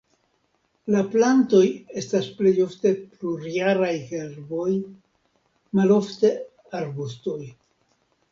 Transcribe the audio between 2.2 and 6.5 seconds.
plej ofte plurjaraj herboj, malofte